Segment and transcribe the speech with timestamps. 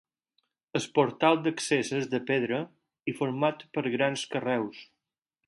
[0.77, 2.63] El portal d'accés és de pedra
[3.13, 4.83] i format per grans carreus.